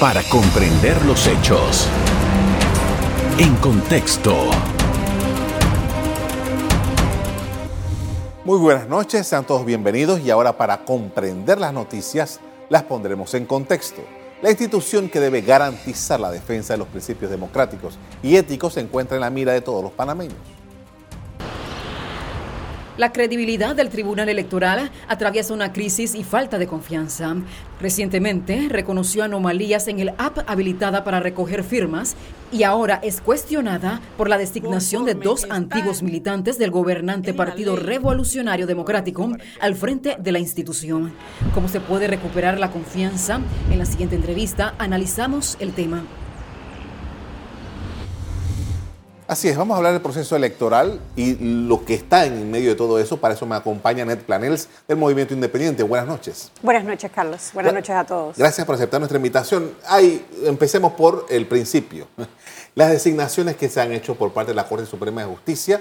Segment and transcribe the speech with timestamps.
[0.00, 1.86] para comprender los hechos.
[3.38, 4.34] En contexto.
[8.46, 12.40] Muy buenas noches, sean todos bienvenidos y ahora para comprender las noticias
[12.70, 14.00] las pondremos en contexto.
[14.40, 19.18] La institución que debe garantizar la defensa de los principios democráticos y éticos se encuentra
[19.18, 20.59] en la mira de todos los panameños.
[22.96, 27.34] La credibilidad del Tribunal Electoral atraviesa una crisis y falta de confianza.
[27.80, 32.14] Recientemente reconoció anomalías en el app habilitada para recoger firmas
[32.52, 38.66] y ahora es cuestionada por la designación de dos antiguos militantes del gobernante Partido Revolucionario
[38.66, 41.12] Democrático al frente de la institución.
[41.54, 43.40] ¿Cómo se puede recuperar la confianza?
[43.70, 46.04] En la siguiente entrevista analizamos el tema.
[49.30, 52.74] Así es, vamos a hablar del proceso electoral y lo que está en medio de
[52.74, 53.18] todo eso.
[53.18, 55.84] Para eso me acompaña Ned Planels del Movimiento Independiente.
[55.84, 56.50] Buenas noches.
[56.62, 57.50] Buenas noches, Carlos.
[57.54, 58.36] Buenas noches a todos.
[58.36, 59.70] Gracias por aceptar nuestra invitación.
[59.86, 62.08] Ahí, empecemos por el principio.
[62.74, 65.80] Las designaciones que se han hecho por parte de la Corte Suprema de Justicia,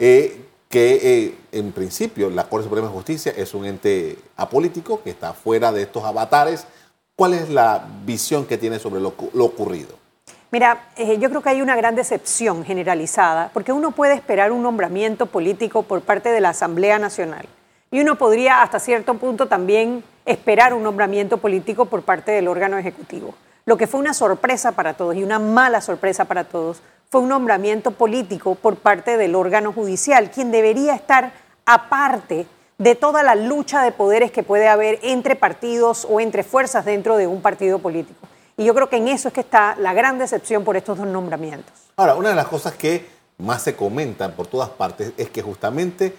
[0.00, 5.10] eh, que eh, en principio la Corte Suprema de Justicia es un ente apolítico que
[5.10, 6.66] está fuera de estos avatares.
[7.14, 9.99] ¿Cuál es la visión que tiene sobre lo ocurrido?
[10.52, 14.64] Mira, eh, yo creo que hay una gran decepción generalizada, porque uno puede esperar un
[14.64, 17.46] nombramiento político por parte de la Asamblea Nacional
[17.92, 22.78] y uno podría hasta cierto punto también esperar un nombramiento político por parte del órgano
[22.78, 23.34] ejecutivo.
[23.64, 27.28] Lo que fue una sorpresa para todos y una mala sorpresa para todos fue un
[27.28, 31.32] nombramiento político por parte del órgano judicial, quien debería estar
[31.64, 32.46] aparte
[32.78, 37.16] de toda la lucha de poderes que puede haber entre partidos o entre fuerzas dentro
[37.16, 38.29] de un partido político.
[38.60, 41.06] Y yo creo que en eso es que está la gran decepción por estos dos
[41.06, 41.72] nombramientos.
[41.96, 43.06] Ahora, una de las cosas que
[43.38, 46.14] más se comentan por todas partes es que justamente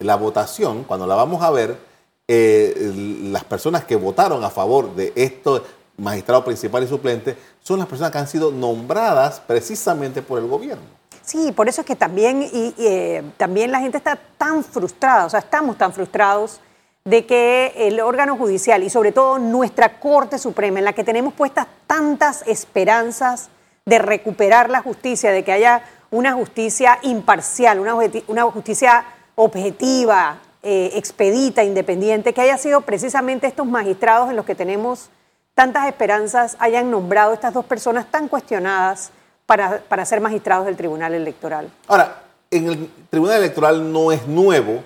[0.00, 1.78] la votación, cuando la vamos a ver,
[2.26, 2.92] eh,
[3.30, 5.62] las personas que votaron a favor de estos
[5.96, 10.82] magistrados principales y suplentes son las personas que han sido nombradas precisamente por el gobierno.
[11.22, 15.30] Sí, por eso es que también, y, eh, también la gente está tan frustrada, o
[15.30, 16.58] sea, estamos tan frustrados
[17.04, 21.34] de que el órgano judicial y sobre todo nuestra Corte Suprema, en la que tenemos
[21.34, 23.50] puestas tantas esperanzas
[23.84, 29.04] de recuperar la justicia, de que haya una justicia imparcial, una, justicia
[29.34, 35.10] objetiva, eh, expedita, independiente, que haya sido precisamente estos magistrados en los que tenemos
[35.54, 39.10] tantas esperanzas, hayan nombrado estas dos personas tan cuestionadas
[39.44, 41.70] para, para ser magistrados del Tribunal Electoral.
[41.86, 44.82] Ahora, en el Tribunal Electoral no es nuevo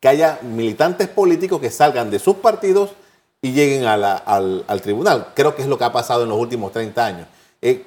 [0.00, 2.90] que haya militantes políticos que salgan de sus partidos
[3.42, 5.28] y lleguen al, tribunal.
[5.34, 7.26] Creo que es lo que ha pasado en los últimos 30 años.
[7.60, 7.86] Eh,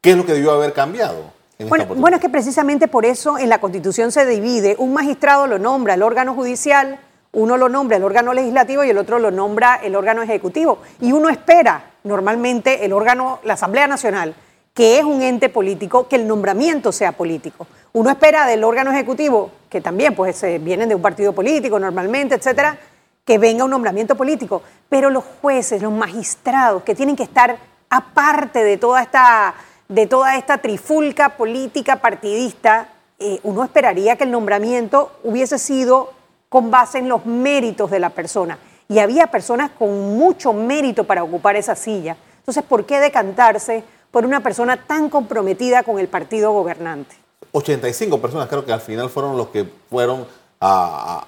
[0.00, 1.32] ¿Qué es lo que debió haber cambiado?
[1.68, 4.74] Bueno, bueno, es que precisamente por eso en la Constitución se divide.
[4.78, 6.98] Un magistrado lo nombra el órgano judicial,
[7.32, 10.78] uno lo nombra el órgano legislativo y el otro lo nombra el órgano ejecutivo.
[11.00, 14.34] Y uno espera normalmente el órgano, la Asamblea Nacional,
[14.74, 17.66] que es un ente político, que el nombramiento sea político.
[17.92, 22.34] Uno espera del órgano ejecutivo, que también pues eh, vienen de un partido político normalmente,
[22.34, 22.78] etcétera,
[23.24, 24.62] que venga un nombramiento político.
[24.90, 27.56] Pero los jueces, los magistrados, que tienen que estar
[27.88, 29.54] aparte de toda esta,
[29.88, 32.88] de toda esta trifulca política partidista,
[33.18, 36.12] eh, uno esperaría que el nombramiento hubiese sido
[36.50, 38.58] con base en los méritos de la persona.
[38.88, 42.18] Y había personas con mucho mérito para ocupar esa silla.
[42.40, 47.21] Entonces, ¿por qué decantarse por una persona tan comprometida con el partido gobernante?
[47.52, 50.26] 85 personas creo que al final fueron los que fueron
[50.60, 51.26] a,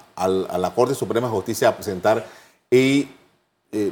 [0.57, 2.25] la Corte Suprema de Justicia a presentar
[2.69, 3.09] y
[3.71, 3.91] eh,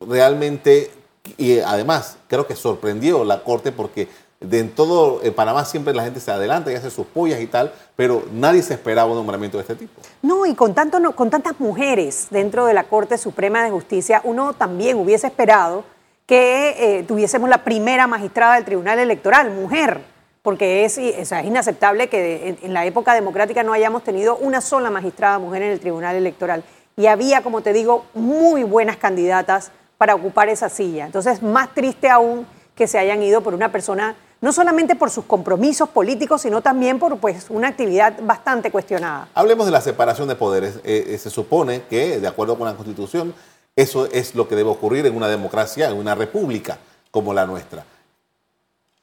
[0.00, 0.90] realmente,
[1.36, 4.08] y además creo que sorprendió la Corte porque
[4.40, 7.46] de en todo en Panamá siempre la gente se adelanta y hace sus pollas y
[7.46, 10.00] tal, pero nadie se esperaba un nombramiento de este tipo.
[10.22, 14.54] No, y con, tanto, con tantas mujeres dentro de la Corte Suprema de Justicia, uno
[14.54, 15.84] también hubiese esperado
[16.24, 20.00] que eh, tuviésemos la primera magistrada del Tribunal Electoral, mujer
[20.42, 25.38] porque es, es inaceptable que en, la época democrática no hayamos tenido una sola magistrada
[25.38, 26.64] mujer en el Tribunal Electoral.
[26.96, 31.06] Y había, como te digo, muy buenas candidatas para ocupar esa silla.
[31.06, 35.26] Entonces, más triste aún que se hayan ido por una persona, no solamente por sus
[35.26, 39.28] compromisos políticos, sino también por pues, una actividad bastante cuestionada.
[39.34, 40.76] Hablemos de la separación de poderes.
[40.84, 43.34] Eh, eh, se supone que, de acuerdo con la Constitución,
[43.76, 46.78] eso es lo que debe ocurrir en una democracia, en una república
[47.10, 47.84] como la nuestra.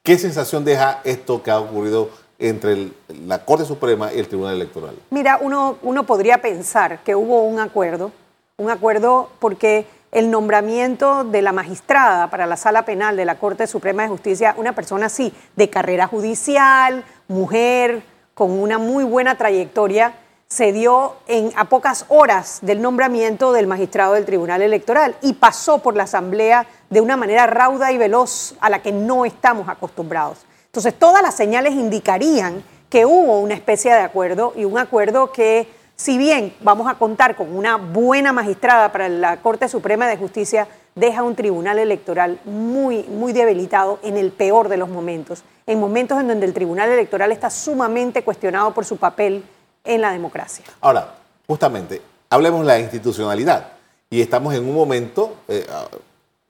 [0.07, 2.09] ¿Qué sensación deja esto que ha ocurrido
[2.39, 2.93] entre
[3.25, 4.95] la Corte Suprema y el Tribunal Electoral?
[5.09, 8.13] Mira, uno, uno podría pensar que hubo un acuerdo,
[8.55, 13.67] un acuerdo porque el nombramiento de la magistrada para la sala penal de la Corte
[13.67, 18.01] Suprema de Justicia, una persona así, de carrera judicial, mujer,
[18.33, 20.13] con una muy buena trayectoria,
[20.47, 25.79] se dio en, a pocas horas del nombramiento del magistrado del Tribunal Electoral y pasó
[25.79, 30.39] por la Asamblea de una manera rauda y veloz a la que no estamos acostumbrados.
[30.65, 35.67] Entonces, todas las señales indicarían que hubo una especie de acuerdo y un acuerdo que,
[35.95, 40.67] si bien vamos a contar con una buena magistrada para la Corte Suprema de Justicia,
[40.95, 46.19] deja un tribunal electoral muy, muy debilitado en el peor de los momentos, en momentos
[46.19, 49.43] en donde el tribunal electoral está sumamente cuestionado por su papel
[49.83, 50.65] en la democracia.
[50.81, 53.73] Ahora, justamente, hablemos de la institucionalidad
[54.09, 55.65] y estamos en un momento eh,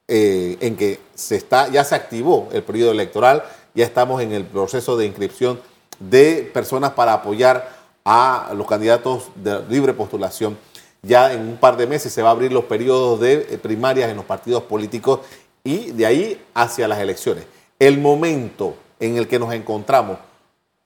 [0.07, 3.43] eh, en que se está, ya se activó el periodo electoral,
[3.75, 5.59] ya estamos en el proceso de inscripción
[5.99, 7.75] de personas para apoyar
[8.05, 10.57] a los candidatos de libre postulación.
[11.01, 14.09] Ya en un par de meses se va a abrir los periodos de eh, primarias
[14.09, 15.19] en los partidos políticos
[15.63, 17.45] y de ahí hacia las elecciones.
[17.77, 20.17] El momento en el que nos encontramos,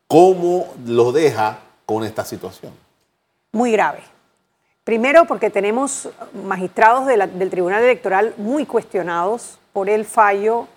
[0.08, 2.74] ¿cómo lo deja con esta situación?
[3.52, 4.11] Muy grave.
[4.92, 10.68] Primero porque tenemos magistrados del Tribunal Electoral muy cuestionados por el fallo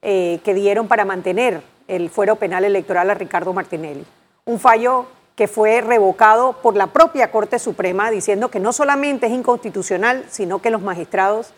[0.00, 4.06] eh, que dieron para mantener el fuero penal electoral a Ricardo Martinelli.
[4.46, 5.04] Un fallo
[5.36, 10.62] que fue revocado por la propia Corte Suprema diciendo que no solamente es inconstitucional, sino
[10.62, 11.52] que los magistrados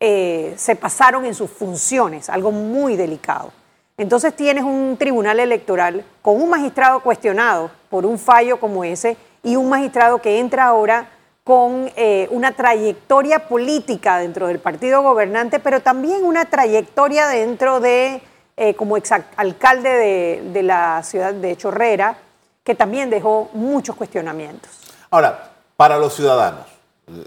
[0.00, 3.52] eh, se pasaron en sus funciones, algo muy delicado.
[3.98, 9.56] Entonces tienes un tribunal electoral con un magistrado cuestionado por un fallo como ese y
[9.56, 11.10] un magistrado que entra ahora
[11.44, 18.22] con eh, una trayectoria política dentro del partido gobernante, pero también una trayectoria dentro de
[18.56, 22.18] eh, como exalcalde de, la ciudad de Chorrera,
[22.62, 24.70] que también dejó muchos cuestionamientos.
[25.10, 26.66] Ahora, para los ciudadanos,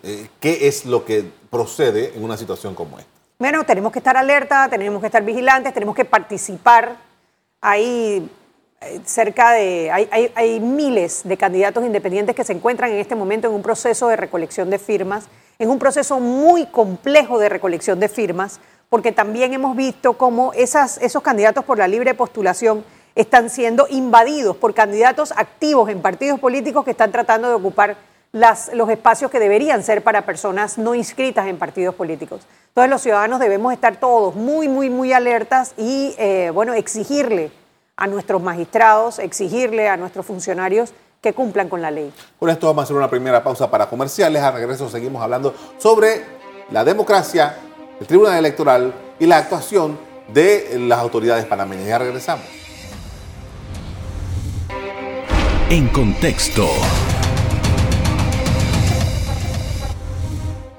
[0.04, 3.10] eh, ¿qué es lo que procede en una situación como esta?
[3.39, 6.98] Bueno, tenemos que estar alerta, tenemos que estar vigilantes, tenemos que participar.
[7.62, 7.83] Hay
[8.18, 8.30] eh,
[9.06, 13.53] cerca de, hay, hay, miles de candidatos independientes que se encuentran en este momento en
[13.53, 15.25] un proceso de recolección de firmas,
[15.59, 18.59] en un proceso muy complejo de recolección de firmas,
[18.89, 22.83] porque también hemos visto cómo esas, esos candidatos por la libre postulación
[23.15, 27.95] están siendo invadidos por candidatos activos en partidos políticos que están tratando de ocupar
[28.31, 32.41] las, los espacios que deberían ser para personas no inscritas en partidos políticos.
[32.69, 37.51] Entonces los ciudadanos debemos estar todos muy, muy, muy alertas y, eh, bueno, exigirle
[37.95, 42.11] a nuestros magistrados, exigirle a nuestros funcionarios que cumplan con la ley.
[42.39, 44.41] Con esto vamos a hacer una primera pausa para comerciales.
[44.41, 46.23] A regreso seguimos hablando sobre
[46.71, 47.55] la democracia
[47.99, 49.97] el Tribunal Electoral y la actuación
[50.33, 51.87] de las autoridades panameñas.
[51.87, 52.45] Ya regresamos.
[55.69, 56.67] En contexto.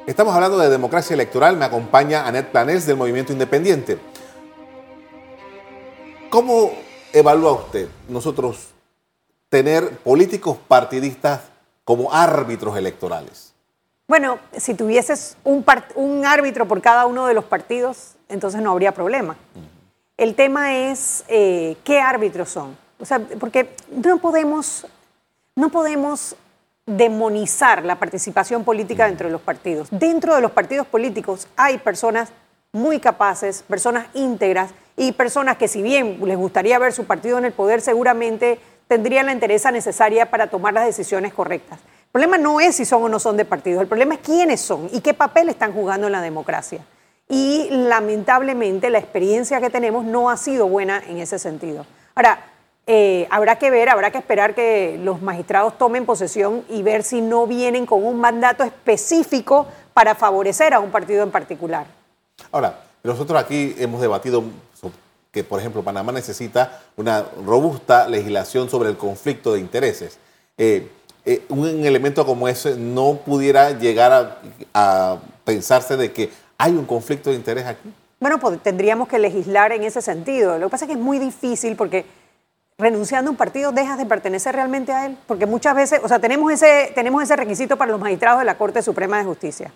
[0.06, 1.56] Estamos hablando de democracia electoral.
[1.56, 3.98] Me acompaña Anet Planels del Movimiento Independiente.
[6.28, 6.72] ¿Cómo
[7.14, 8.70] evalúa usted nosotros
[9.48, 11.40] tener políticos partidistas
[11.84, 13.54] como árbitros electorales?
[14.06, 15.64] Bueno, si tuvieses un,
[15.94, 19.36] un, árbitro por cada uno de los partidos, entonces no habría problema.
[20.16, 22.76] El tema es eh, qué árbitros son.
[22.98, 24.86] O sea, porque no podemos,
[25.56, 26.36] no podemos
[26.84, 29.88] demonizar la participación política dentro de los partidos.
[29.90, 32.30] Dentro de los partidos políticos hay personas
[32.74, 37.44] muy capaces, personas íntegras y personas que si bien les gustaría ver su partido en
[37.44, 41.78] el poder, seguramente tendrían la interés necesaria para tomar las decisiones correctas.
[41.78, 44.60] El problema no es si son o no son de partidos, el problema es quiénes
[44.60, 46.80] son y qué papel están jugando en la democracia.
[47.28, 51.86] Y lamentablemente la experiencia que tenemos no ha sido buena en ese sentido.
[52.14, 52.38] Ahora,
[52.86, 57.22] eh, habrá que ver, habrá que esperar que los magistrados tomen posesión y ver si
[57.22, 61.86] no vienen con un mandato específico para favorecer a un partido en particular.
[62.52, 64.44] Ahora, nosotros aquí hemos debatido
[65.30, 70.18] que, por ejemplo, Panamá necesita una robusta legislación sobre el conflicto de intereses.
[70.56, 70.88] Eh,
[71.26, 74.38] eh, un elemento como ese no pudiera llegar
[74.72, 77.92] a, pensarse de que hay un conflicto de interés aquí?
[78.20, 80.58] Bueno, pues tendríamos que legislar en ese sentido.
[80.58, 82.06] Lo que pasa es que es muy difícil porque
[82.78, 86.18] renunciando a un partido dejas de pertenecer realmente a él, porque muchas veces, o sea,
[86.18, 89.72] tenemos ese, tenemos ese requisito para los magistrados de la Corte Suprema de Justicia.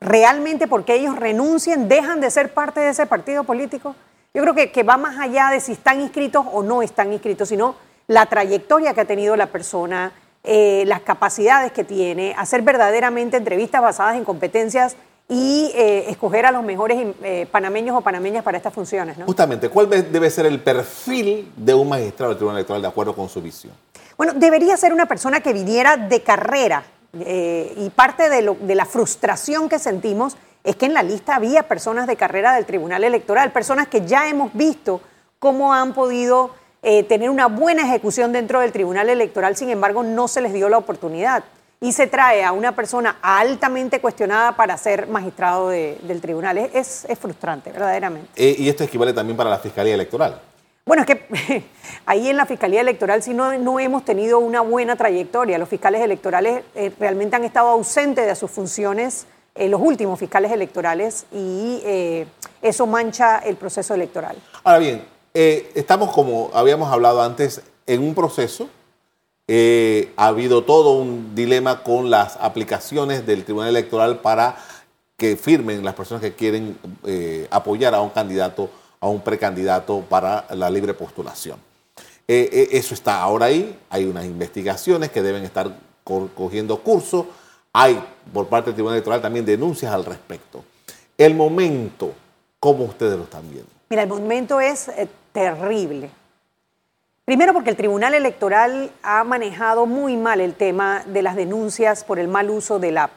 [0.00, 3.94] ¿Realmente porque ellos renuncien dejan de ser parte de ese partido político?
[4.32, 7.50] Yo creo que, que va más allá de si están inscritos o no están inscritos,
[7.50, 7.74] sino
[8.06, 13.82] la trayectoria que ha tenido la persona, eh, las capacidades que tiene, hacer verdaderamente entrevistas
[13.82, 14.96] basadas en competencias
[15.28, 19.18] y eh, escoger a los mejores eh, panameños o panameñas para estas funciones.
[19.26, 23.28] Justamente, ¿cuál debe ser el perfil de un magistrado del Tribunal Electoral de acuerdo con
[23.28, 23.74] su visión?
[24.16, 29.68] Bueno, debería ser una persona que viniera de carrera y parte de, de la frustración
[29.68, 33.88] que sentimos es que en la lista había personas de carrera del Tribunal Electoral, personas
[33.88, 35.00] que ya hemos visto
[35.38, 36.50] cómo han podido
[36.82, 40.68] eh, tener una buena ejecución dentro del Tribunal Electoral, sin embargo, no se les dio
[40.68, 41.44] la oportunidad.
[41.82, 46.58] y se trae a una persona altamente cuestionada para ser magistrado del tribunal.
[46.58, 48.28] Es, es, frustrante, verdaderamente.
[48.36, 50.38] Eh, y esto equivale también para la Fiscalía Electoral.
[50.90, 51.64] Bueno, es que
[52.06, 55.56] ahí en la Fiscalía Electoral sí no, no hemos tenido una buena trayectoria.
[55.56, 60.50] Los fiscales electorales eh, realmente han estado ausentes de sus funciones, eh, los últimos fiscales
[60.50, 61.80] electorales, y
[62.60, 64.36] eso mancha el proceso electoral.
[64.64, 68.68] Ahora bien, estamos, como habíamos hablado antes, en un proceso
[69.52, 74.56] eh, ha habido todo un dilema con las aplicaciones del Tribunal Electoral para
[75.16, 78.70] que firmen las personas que quieren eh, apoyar a un candidato,
[79.00, 81.58] a un precandidato para la libre postulación.
[82.28, 87.26] Eh, eso está ahora ahí, hay unas investigaciones que deben estar cogiendo curso,
[87.72, 88.00] hay
[88.32, 90.64] por parte del Tribunal Electoral también denuncias al respecto.
[91.18, 92.12] El momento,
[92.58, 93.70] ¿cómo ustedes lo están viendo?
[93.88, 94.90] Mira, el momento es
[95.32, 96.10] terrible.
[97.24, 102.18] Primero porque el Tribunal Electoral ha manejado muy mal el tema de las denuncias por
[102.18, 103.12] el mal uso del app.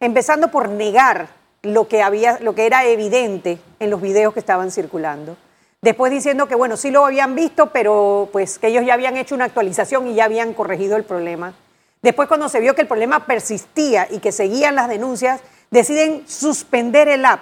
[0.00, 1.28] Empezando por negar
[1.66, 5.36] lo que, había, lo que era evidente en los videos que estaban circulando.
[5.82, 9.34] Después diciendo que, bueno, sí lo habían visto, pero pues que ellos ya habían hecho
[9.34, 11.54] una actualización y ya habían corregido el problema.
[12.02, 17.08] Después, cuando se vio que el problema persistía y que seguían las denuncias, deciden suspender
[17.08, 17.40] el app.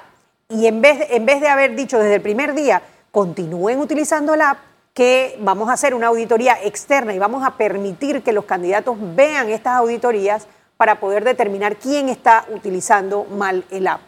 [0.49, 4.41] Y en vez, en vez de haber dicho desde el primer día, continúen utilizando el
[4.41, 4.59] app,
[4.95, 9.49] que vamos a hacer una auditoría externa y vamos a permitir que los candidatos vean
[9.51, 14.01] estas auditorías para poder determinar quién está utilizando mal el app.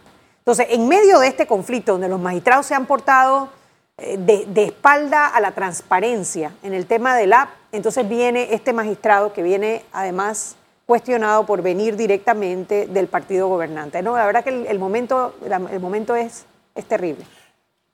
[0.47, 3.49] Entonces, en medio de este conflicto donde los magistrados se han portado
[3.97, 9.33] eh, de, espalda a la transparencia en el tema del app, entonces viene este magistrado
[9.33, 14.01] que viene además cuestionado por venir directamente del partido gobernante.
[14.01, 15.35] No, la verdad que el, momento,
[15.69, 17.25] el momento es, es terrible.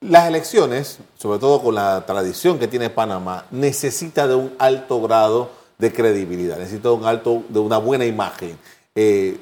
[0.00, 5.50] Las elecciones, sobre todo con la tradición que tiene Panamá, necesita de un alto grado
[5.78, 8.56] de credibilidad, necesita de un alto, de una buena imagen.
[8.94, 9.36] Eh,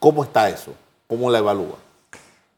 [0.00, 0.72] ¿Cómo está eso?
[1.06, 1.85] ¿Cómo la evalúa?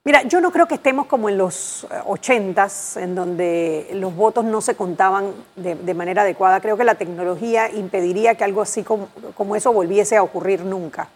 [0.09, 4.43] Mira, yo no creo que estemos como en los eh, ochentas, en donde los votos
[4.43, 6.63] no se contaban de, manera adecuada.
[6.63, 11.11] Creo que la tecnología impediría que algo así como eso volviese a ocurrir nunca.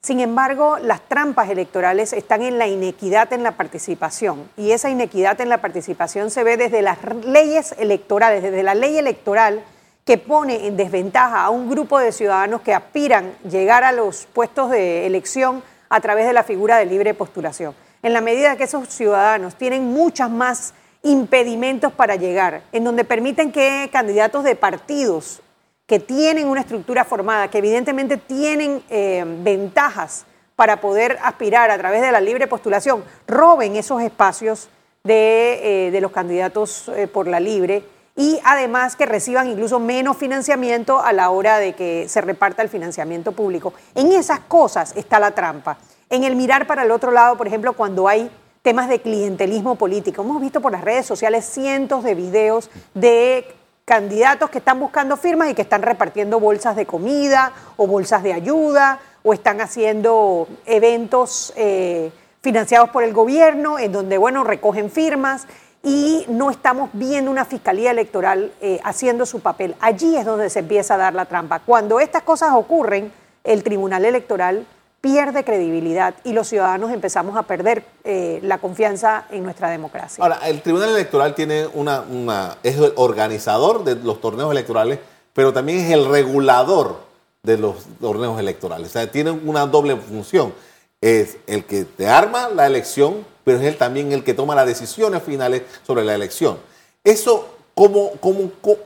[0.00, 5.38] Sin embargo, las trampas electorales están en la inequidad en la participación y esa inequidad
[5.42, 9.62] en la participación se ve desde las leyes electorales, desde la ley electoral
[10.06, 14.70] que pone en desventaja a un grupo de ciudadanos que aspiran llegar a los puestos
[14.70, 17.74] de elección a través de la figura de libre postulación.
[18.02, 23.52] En la medida que esos ciudadanos tienen muchas más impedimentos para llegar, en donde permiten
[23.52, 25.42] que candidatos de partidos
[25.86, 30.24] que tienen una estructura formada, que evidentemente tienen eh, ventajas
[30.56, 34.68] para poder aspirar a través de la libre postulación, roben esos espacios
[35.02, 37.82] de, eh, los candidatos eh, por la libre
[38.14, 42.68] y además que reciban incluso menos financiamiento a la hora de que se reparta el
[42.68, 43.72] financiamiento público.
[43.94, 45.78] En esas cosas está la trampa.
[46.10, 48.28] En el mirar para el otro lado, por ejemplo, cuando hay
[48.62, 50.22] temas de clientelismo político.
[50.22, 53.46] Hemos visto por las redes sociales cientos de videos de
[53.84, 58.32] candidatos que están buscando firmas y que están repartiendo bolsas de comida o bolsas de
[58.32, 62.10] ayuda o están haciendo eventos eh,
[62.42, 65.46] financiados por el gobierno en donde, bueno, recogen firmas
[65.82, 69.74] y no estamos viendo una fiscalía electoral eh, haciendo su papel.
[69.80, 71.60] Allí es donde se empieza a dar la trampa.
[71.60, 73.12] Cuando estas cosas ocurren,
[73.44, 74.66] el Tribunal Electoral
[75.00, 80.22] pierde credibilidad y los ciudadanos empezamos a perder eh, la confianza en nuestra democracia.
[80.22, 84.98] Ahora, el Tribunal Electoral tiene una, una, es el organizador de los torneos electorales,
[85.32, 87.00] pero también es el regulador
[87.42, 88.88] de los torneos electorales.
[88.88, 90.52] O sea, tiene una doble función.
[91.00, 94.66] Es el que te arma la elección, pero es él también el que toma las
[94.66, 96.58] decisiones finales sobre la elección.
[97.02, 98.76] Eso, ¿cómo, cómo, cómo,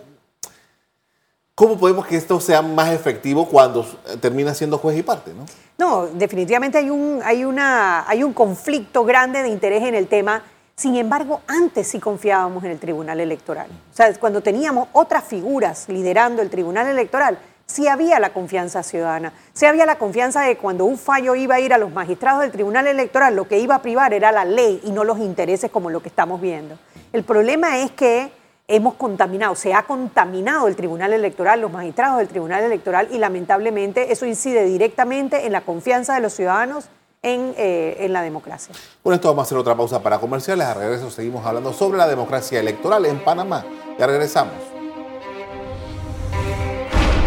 [1.54, 3.86] cómo podemos que esto sea más efectivo cuando
[4.20, 5.32] termina siendo juez y parte?
[5.32, 5.46] ¿no?
[5.78, 10.42] No, definitivamente hay un, hay, una, hay un conflicto grande de interés en el tema.
[10.76, 13.68] Sin embargo, antes sí confiábamos en el Tribunal Electoral.
[13.92, 19.32] O sea, cuando teníamos otras figuras liderando el Tribunal Electoral, sí había la confianza ciudadana,
[19.52, 22.50] sí había la confianza de cuando un fallo iba a ir a los magistrados del
[22.50, 25.90] Tribunal Electoral, lo que iba a privar era la ley y no los intereses como
[25.90, 26.76] lo que estamos viendo.
[27.12, 28.32] El problema es que
[28.66, 34.12] hemos contaminado, se ha contaminado el Tribunal Electoral, los magistrados del Tribunal Electoral y lamentablemente
[34.12, 36.86] eso incide directamente en la confianza de los ciudadanos
[37.22, 38.74] en, eh, la democracia.
[39.02, 40.66] Bueno, esto vamos a hacer otra pausa para comerciales.
[40.66, 43.64] A regreso seguimos hablando sobre la democracia electoral en Panamá.
[43.98, 44.54] Ya regresamos.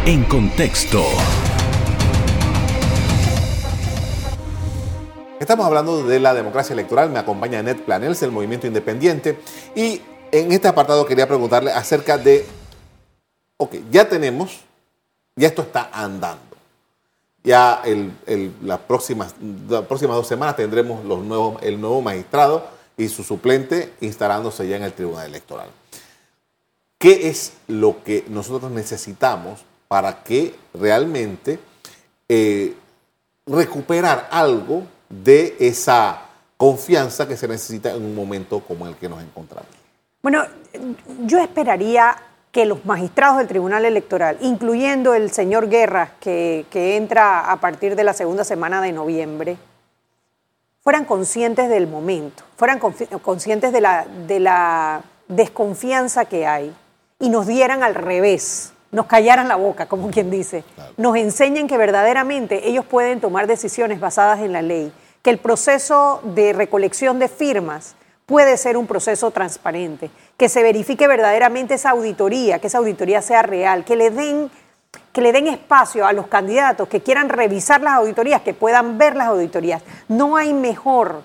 [0.06, 1.03] En contexto.
[5.39, 7.10] Estamos hablando de la democracia electoral.
[7.10, 9.39] Me acompaña Ned Planels, el movimiento independiente.
[9.75, 10.01] Y
[10.39, 12.46] en este apartado quería preguntarle acerca de,
[13.58, 14.62] ok, ya tenemos,
[15.36, 16.41] ya esto está andando.
[17.44, 17.82] Ya
[18.62, 21.01] las, próximas, dos semanas tendremos
[21.62, 22.67] el nuevo magistrado
[22.98, 25.70] y su suplente instalándose ya en el Tribunal Electoral.
[26.98, 31.60] ¿Qué es lo que nosotros necesitamos para que realmente
[32.27, 32.75] eh,
[33.46, 36.24] recuperar algo de esa
[36.58, 39.76] confianza que se necesita en un momento como el que nos encontramos?
[40.21, 40.43] Bueno,
[41.25, 42.15] yo esperaría
[42.51, 48.03] que los magistrados del Tribunal Electoral, incluyendo el señor Guerra, que, entra a partir de
[48.03, 49.57] la segunda semana de noviembre,
[50.81, 56.74] fueran conscientes del momento, fueran conscientes de la, de la desconfianza que hay
[57.19, 60.63] y nos dieran al revés, nos callaran la boca, como quien dice,
[60.95, 66.21] nos enseñen que verdaderamente ellos pueden tomar decisiones basadas en la ley, que el proceso
[66.24, 67.95] de recolección de firmas
[68.27, 73.41] puede ser un proceso transparente, que se verifique verdaderamente esa auditoría, que esa auditoría sea
[73.41, 74.51] real, que le den,
[75.13, 79.29] que den espacio a los candidatos que quieran revisar las auditorías, que puedan ver las
[79.29, 79.81] auditorías.
[80.10, 81.24] No hay mejor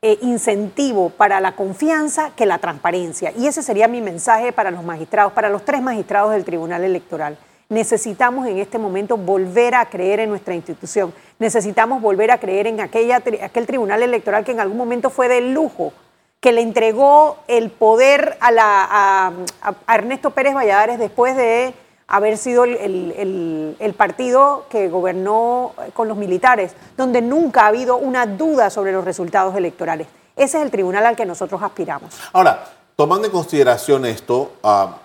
[0.00, 3.30] eh, incentivo para la confianza que la transparencia.
[3.36, 7.36] Y ese sería mi mensaje para los magistrados, para los tres magistrados del Tribunal Electoral.
[7.68, 11.12] Necesitamos en este momento volver a creer en nuestra institución.
[11.38, 15.92] Necesitamos volver a creer en aquel tribunal electoral que en algún momento fue de lujo
[16.40, 21.74] que le entregó el poder a, la, a, Ernesto Pérez Valladares después de
[22.06, 28.70] haber sido el, partido que gobernó con los militares, donde nunca ha habido una duda
[28.70, 30.06] sobre los resultados electorales.
[30.36, 32.14] Ese es el tribunal al que nosotros aspiramos.
[32.32, 32.64] Ahora,
[32.96, 34.98] tomando en consideración esto, ah,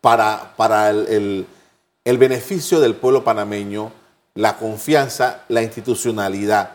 [0.00, 1.46] para, para el,
[2.04, 3.90] el beneficio del pueblo panameño,
[4.34, 6.72] la confianza, la institucionalidad,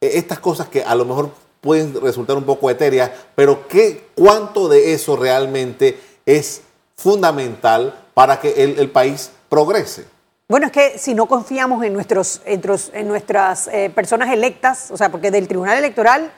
[0.00, 1.30] e, estas cosas que a lo mejor
[1.60, 6.62] pueden resultar un poco etéreas, pero ¿qué, ¿cuánto de eso realmente es
[6.96, 10.04] fundamental para que el, país progrese?
[10.48, 15.10] Bueno, es que si no confiamos en, nuestros, en, nuestras eh, personas electas, o sea,
[15.10, 16.32] porque del Tribunal Electoral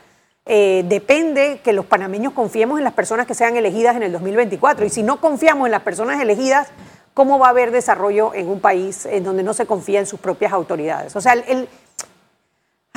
[0.47, 4.85] eh, depende que los panameños confiemos en las personas que sean elegidas en el 2024.
[4.85, 6.69] Y si no confiamos en las personas elegidas,
[7.15, 10.19] ¿cómo va a haber desarrollo en un país en donde no se confía en sus
[10.19, 11.15] propias autoridades?
[11.15, 11.69] O sea, el,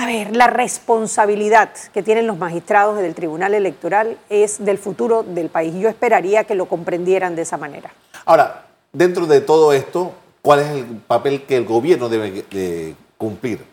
[0.04, 5.50] a ver, la responsabilidad que tienen los magistrados del Tribunal Electoral es del futuro del
[5.50, 5.74] país.
[5.76, 7.92] Yo esperaría que lo comprendieran de esa manera.
[8.26, 12.44] Ahora, dentro de todo esto, ¿cuál es el papel que el gobierno debe
[13.18, 13.64] cumplir?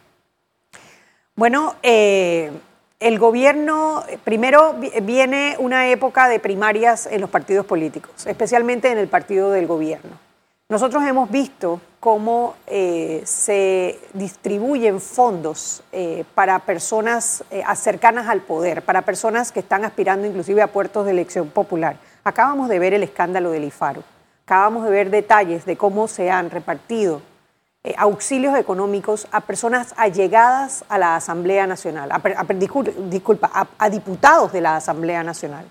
[1.34, 2.52] Bueno, eh,
[3.00, 9.08] el gobierno, primero viene una época de primarias en los partidos políticos, especialmente en el
[9.08, 10.29] partido del gobierno.
[10.70, 18.82] Nosotros hemos visto cómo eh, se distribuyen fondos eh, para personas eh, cercanas al poder,
[18.82, 21.96] para personas que están aspirando inclusive a puertos de elección popular.
[22.22, 24.04] Acabamos de ver el escándalo del IFARO,
[24.44, 27.20] acabamos de ver detalles de cómo se han repartido
[27.96, 32.12] auxilios económicos a personas allegadas a la Asamblea Nacional,
[33.08, 35.64] disculpa, a diputados de la Asamblea Nacional.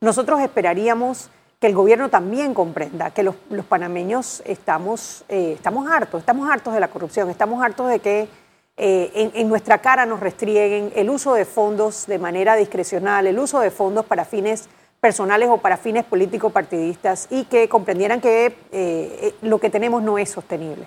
[0.00, 3.34] Nosotros esperaríamos que el gobierno también comprenda que los,
[3.68, 8.28] panameños estamos, eh, estamos hartos, estamos hartos de la corrupción, estamos hartos de que
[8.76, 13.60] eh, en, nuestra cara nos restrieguen el uso de fondos de manera discrecional, el uso
[13.60, 14.68] de fondos para fines
[15.00, 20.18] personales o para fines políticos partidistas y que comprendieran que eh, lo que tenemos no
[20.18, 20.86] es sostenible.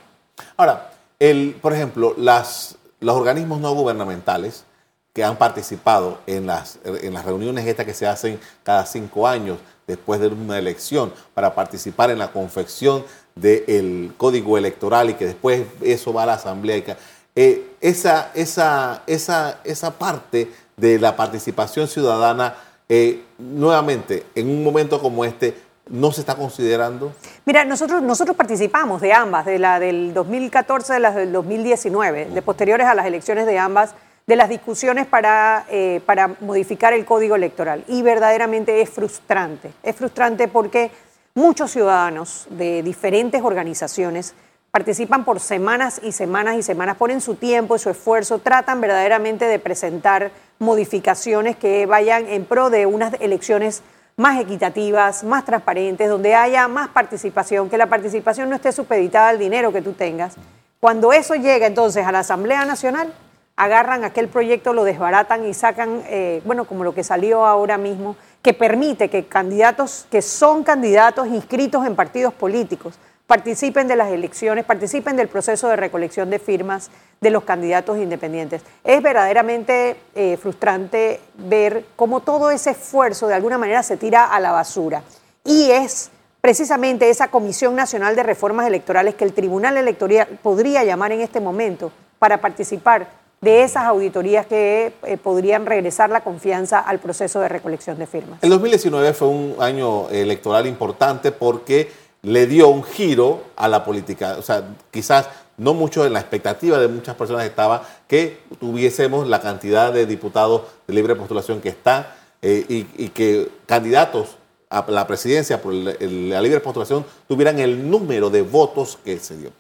[0.56, 4.66] Ahora, el, por ejemplo, las, los organismos no gubernamentales
[5.14, 9.58] que han participado en las, en las reuniones estas que se hacen cada cinco años
[9.90, 13.04] después de una elección para participar en la confección
[13.36, 16.98] del código electoral y que después eso va a la asamblea.
[17.36, 22.56] Eh, esa, esa, esa, esa parte de la participación ciudadana,
[22.88, 25.56] eh, nuevamente, en un momento como este,
[25.88, 27.12] ¿no se está considerando?
[27.46, 32.26] Mira, nosotros, nosotros participamos de ambas, de la del 2014 y de la del 2019,
[32.26, 33.96] de posteriores a las elecciones de ambas
[34.30, 37.84] de las discusiones para, eh, para modificar el código electoral.
[37.88, 39.72] Y verdaderamente es frustrante.
[39.82, 40.92] Es frustrante porque
[41.34, 44.36] muchos ciudadanos de diferentes organizaciones
[44.70, 49.46] participan por semanas y semanas y semanas, ponen su tiempo y su esfuerzo, tratan verdaderamente
[49.46, 53.82] de presentar modificaciones que vayan en pro de unas elecciones
[54.16, 59.40] más equitativas, más transparentes, donde haya más participación, que la participación no esté supeditada al
[59.40, 60.36] dinero que tú tengas.
[60.80, 63.12] Cuando eso llega entonces a la Asamblea Nacional,
[63.60, 68.16] agarran aquel proyecto, lo desbaratan y sacan, eh, bueno, como lo que salió ahora mismo,
[68.42, 74.64] que permite que candidatos que son candidatos inscritos en partidos políticos participen de las elecciones,
[74.64, 78.62] participen del proceso de recolección de firmas de los candidatos independientes.
[78.86, 84.40] Es verdaderamente eh, frustrante ver cómo todo ese esfuerzo de alguna manera se tira a
[84.40, 85.04] la basura.
[85.44, 91.12] Y es precisamente esa Comisión Nacional de Reformas Electorales que el Tribunal Electoral podría llamar
[91.12, 97.00] en este momento para participar de esas auditorías que eh, podrían regresar la confianza al
[97.00, 98.40] proceso de recolección de firmas.
[98.42, 101.90] El 2019 fue un año electoral importante porque
[102.22, 104.36] le dio un giro a la política.
[104.38, 109.42] O sea, quizás no mucho en la expectativa de muchas personas estaba que tuviésemos la
[109.42, 114.38] cantidad de diputados de libre postulación que está eh, y, que candidatos
[114.70, 119.52] a la presidencia por la libre postulación tuvieran el número de votos que se dio.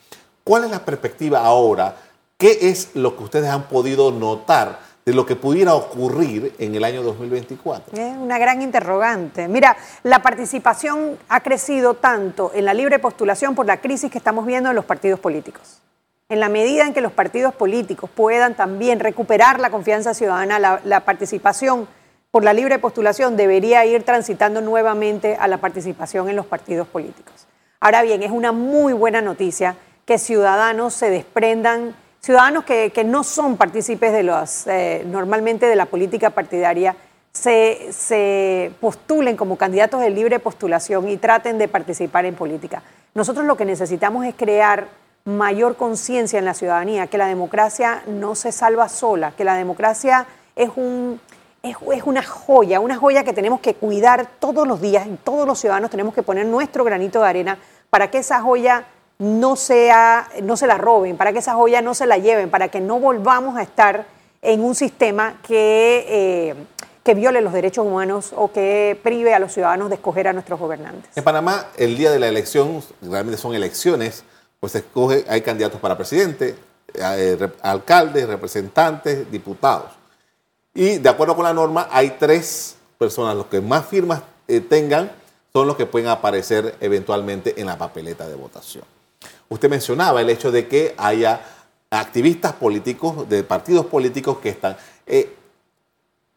[0.43, 1.95] ¿Cuál es la perspectiva ahora?
[2.39, 6.85] ¿Qué es lo que ustedes han podido notar de lo que pudiera ocurrir en el
[6.85, 8.01] año 2024?
[8.01, 9.49] Es una gran interrogante.
[9.49, 14.45] Mira, la participación ha crecido tanto en la libre postulación por la crisis que estamos
[14.45, 15.81] viendo en los partidos políticos.
[16.29, 20.79] En la medida en que los partidos políticos puedan también recuperar la confianza ciudadana, la,
[20.85, 21.89] la participación
[22.31, 27.47] por la libre postulación debería ir transitando nuevamente a la participación en los partidos políticos.
[27.81, 29.75] Ahora bien, es una muy buena noticia
[30.05, 35.85] que ciudadanos se desprendan ciudadanos que, no son partícipes de los, eh, normalmente de la
[35.85, 36.95] política partidaria
[37.31, 42.83] se, se, postulen como candidatos de libre postulación y traten de participar en política.
[43.13, 44.87] Nosotros lo que necesitamos es crear
[45.25, 50.25] mayor conciencia en la ciudadanía, que la democracia no se salva sola, que la democracia
[50.55, 51.19] es, un,
[51.61, 55.47] es, es una joya, una joya que tenemos que cuidar todos los días y todos
[55.47, 58.85] los ciudadanos tenemos que poner nuestro granito de arena para que esa joya
[59.19, 62.69] no, sea, no se la roben, para que esa joya no se la lleven, para
[62.69, 64.05] que no volvamos a estar
[64.41, 66.55] en un sistema que, eh,
[67.03, 70.57] que viole los derechos humanos o que prive a los ciudadanos de escoger a nuestros
[70.57, 71.11] gobernantes.
[71.17, 74.23] En Panamá, el día de la elección, realmente son elecciones,
[74.61, 76.55] pues se escoge, hay candidatos para presidente,
[76.93, 79.91] eh, alcaldes, representantes, diputados.
[80.73, 85.11] Y de acuerdo con la norma, hay tres personas, los que más firmas eh, tengan,
[85.51, 88.85] son los que pueden aparecer eventualmente en la papeleta de votación.
[89.49, 91.41] Usted mencionaba el hecho de que haya
[91.89, 94.77] activistas políticos, de partidos políticos que están.
[95.07, 95.35] Eh,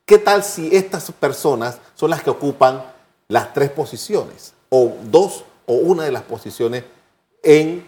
[0.06, 2.82] ¿Qué tal si estas personas son las que ocupan
[3.28, 6.84] las tres posiciones, o dos o una de las posiciones
[7.42, 7.84] en,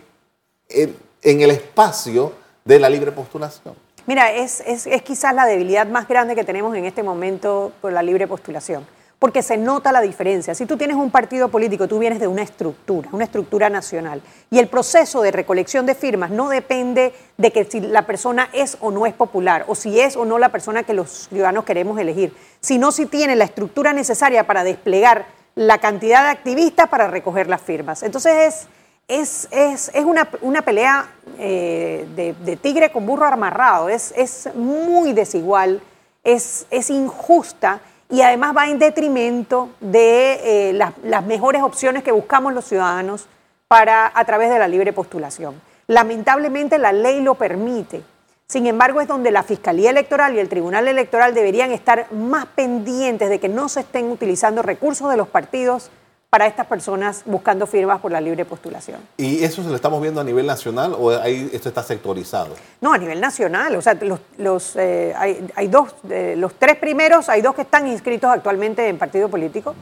[0.68, 2.32] el espacio
[2.64, 3.74] de la libre postulación?
[4.06, 7.92] Mira, es, es, es quizás la debilidad más grande que tenemos en este momento por
[7.92, 8.86] la libre postulación
[9.24, 10.54] porque se nota la diferencia.
[10.54, 14.58] Si tú tienes un partido político, tú vienes de una estructura, una estructura nacional, y
[14.58, 18.90] el proceso de recolección de firmas no depende de que si la persona es o
[18.90, 22.34] no es popular, o si es o no la persona que los ciudadanos queremos elegir,
[22.60, 27.62] sino si tiene la estructura necesaria para desplegar la cantidad de activistas para recoger las
[27.62, 28.02] firmas.
[28.02, 28.68] Entonces
[29.08, 31.08] es, es, es, una, pelea
[31.38, 35.80] eh, de, tigre con burro amarrado, es, es muy desigual,
[36.24, 37.80] es, es injusta
[38.10, 43.26] y además va en detrimento de eh, las, mejores opciones que buscamos los ciudadanos
[43.68, 45.60] para, a través de la libre postulación.
[45.86, 48.02] Lamentablemente la ley lo permite.
[48.46, 53.30] Sin embargo, es donde la Fiscalía Electoral y el Tribunal Electoral deberían estar más pendientes
[53.30, 55.90] de que no se estén utilizando recursos de los partidos
[56.34, 58.98] para estas personas buscando firmas por la libre postulación.
[59.18, 62.56] ¿Y eso se lo estamos viendo a nivel nacional o esto está sectorizado?
[62.80, 63.76] No, a nivel nacional.
[63.76, 63.96] O sea,
[64.38, 69.28] los, eh, hay, dos, los tres primeros, hay dos que están inscritos actualmente en partido
[69.28, 69.76] político.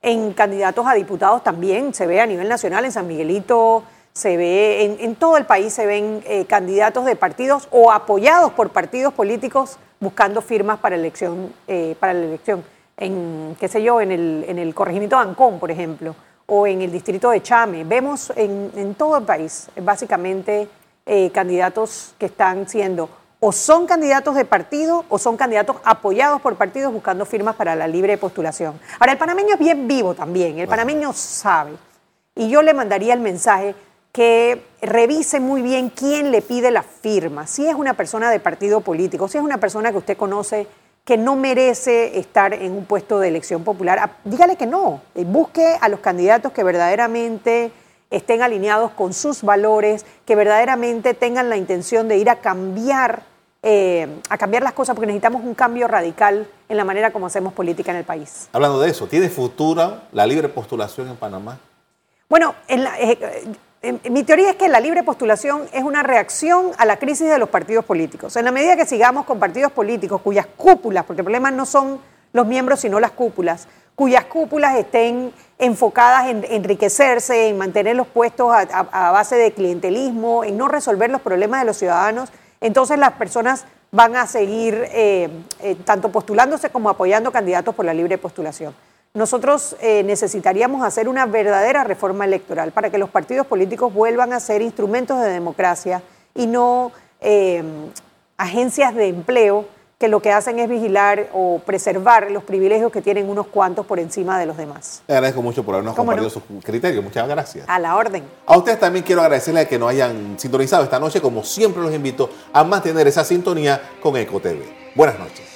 [0.00, 4.96] En candidatos a diputados también se ve a nivel nacional, en San Miguelito, se ve,
[5.00, 9.76] en, todo el país se ven eh, candidatos de partidos o apoyados por partidos políticos
[9.98, 12.62] buscando firmas para, elección, eh, para la elección
[12.96, 16.14] en, qué sé yo, en el, en el corregimiento de Ancón, por ejemplo,
[16.46, 17.84] o en el distrito de Chame.
[17.84, 20.68] Vemos en, en todo el país, básicamente,
[21.04, 26.56] eh, candidatos que están siendo o son candidatos de partido o son candidatos apoyados por
[26.56, 28.80] partidos buscando firmas para la libre postulación.
[28.98, 31.72] Ahora, el panameño es bien vivo también, el panameño sabe.
[32.34, 33.74] Y yo le mandaría el mensaje
[34.10, 38.80] que revise muy bien quién le pide la firma, si es una persona de partido
[38.80, 40.66] político, si es una persona que usted conoce
[41.06, 45.78] que no merece estar en un puesto de elección popular, dígale que no, eh, busque
[45.80, 47.70] a los candidatos que verdaderamente
[48.10, 53.22] estén alineados con sus valores, que verdaderamente tengan la intención de ir a cambiar,
[53.62, 57.52] eh, a cambiar las cosas, porque necesitamos un cambio radical en la manera como hacemos
[57.52, 58.48] política en el país.
[58.52, 61.60] Hablando de eso, ¿tiene futuro la libre postulación en Panamá?
[62.28, 63.46] Bueno, en la, eh,
[64.10, 67.48] mi teoría es que la libre postulación es una reacción a la crisis de los
[67.48, 68.36] partidos políticos.
[68.36, 72.00] En la medida que sigamos con partidos políticos cuyas cúpulas, porque el problema no son
[72.32, 78.52] los miembros, sino las cúpulas, cuyas cúpulas estén enfocadas en enriquecerse, en mantener los puestos
[78.52, 83.64] a, base de clientelismo, en no resolver los problemas de los ciudadanos, entonces las personas
[83.92, 88.74] van a seguir eh, eh, tanto postulándose como apoyando candidatos por la libre postulación
[89.16, 94.40] nosotros eh, necesitaríamos hacer una verdadera reforma electoral para que los partidos políticos vuelvan a
[94.40, 96.02] ser instrumentos de democracia
[96.34, 97.64] y no eh,
[98.36, 99.64] agencias de empleo
[99.98, 103.98] que lo que hacen es vigilar o preservar los privilegios que tienen unos cuantos por
[103.98, 105.02] encima de los demás.
[105.08, 106.58] Le agradezco mucho por habernos ¿Cómo compartido no?
[106.58, 107.02] sus criterios.
[107.02, 107.64] Muchas gracias.
[107.66, 108.22] A la orden.
[108.44, 111.22] A ustedes también quiero agradecerles que nos hayan sintonizado esta noche.
[111.22, 114.94] Como siempre los invito a mantener esa sintonía con EcoTV.
[114.94, 115.55] Buenas noches.